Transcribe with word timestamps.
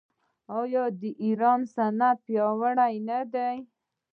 آیا 0.59 0.83
د 1.01 1.03
ایران 1.23 1.59
صنعت 1.75 2.17
پیاوړی 2.25 2.95
نه 3.09 3.19
دی؟ 3.33 3.55